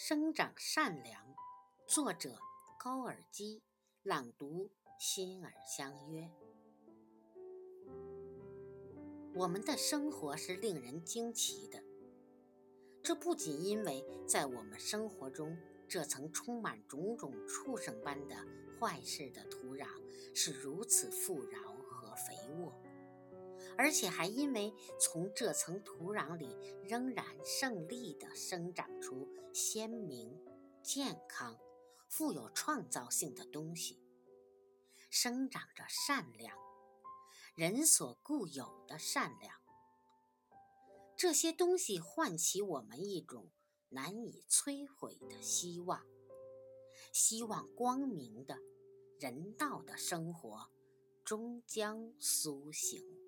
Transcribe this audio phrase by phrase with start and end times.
[0.00, 1.20] 生长善良，
[1.84, 2.38] 作者
[2.78, 3.60] 高尔基，
[4.04, 6.30] 朗读心儿相约。
[9.34, 11.82] 我们的生活是令人惊奇的，
[13.02, 15.58] 这不仅因为在我们生活中，
[15.88, 18.36] 这层充满种种畜生般的
[18.78, 19.88] 坏事的土壤
[20.32, 22.72] 是如此富饶和肥沃。
[23.78, 26.48] 而且还因为从这层土壤里
[26.82, 30.36] 仍然胜利地生长出鲜明、
[30.82, 31.56] 健康、
[32.08, 34.02] 富有创造性的东西，
[35.08, 36.58] 生长着善良，
[37.54, 39.54] 人所固有的善良。
[41.16, 43.48] 这些东西唤起我们一种
[43.90, 46.04] 难以摧毁的希望，
[47.12, 48.58] 希望光明的、
[49.20, 50.68] 人道的生活
[51.24, 53.27] 终将苏醒。